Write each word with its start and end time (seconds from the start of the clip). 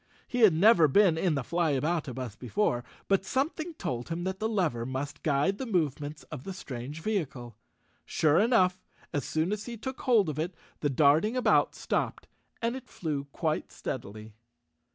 He 0.27 0.39
had 0.39 0.53
never 0.55 0.87
been 0.87 1.15
in 1.15 1.35
the 1.35 1.43
Flyaboutabus 1.43 2.35
before, 2.39 2.83
but 3.07 3.23
something 3.23 3.75
told 3.75 4.09
him 4.09 4.23
that 4.23 4.39
the 4.39 4.49
lever 4.49 4.83
must 4.83 5.21
guide 5.21 5.59
the 5.59 5.67
movements 5.67 6.23
of 6.31 6.43
the 6.43 6.53
strange 6.53 6.99
vehicle. 7.03 7.55
Sure 8.03 8.39
enough, 8.39 8.81
as 9.13 9.25
soon 9.25 9.51
as 9.51 9.67
he 9.67 9.77
took 9.77 10.01
hold 10.01 10.27
of 10.27 10.39
it, 10.39 10.55
the 10.79 10.89
darting 10.89 11.37
about 11.37 11.75
stopped 11.75 12.27
and 12.63 12.75
it 12.75 12.89
flew 12.89 13.25
quite 13.25 13.71
steadily. 13.71 14.33